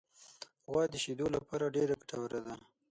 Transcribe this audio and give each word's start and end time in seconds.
غوا 0.71 0.83
د 0.91 0.95
شیدو 1.03 1.25
لپاره 1.35 1.73
ډېره 1.75 1.93
ګټوره 2.01 2.39
ده. 2.45 2.53